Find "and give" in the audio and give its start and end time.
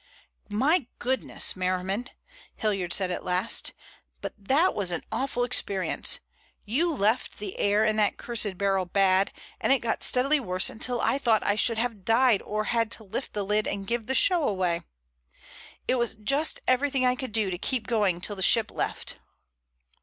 13.67-14.07